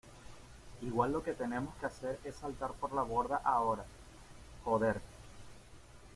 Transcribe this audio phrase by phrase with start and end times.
[0.81, 3.85] igual lo que tenemos que hacer es saltar por la borda ahora,
[4.63, 4.99] joder.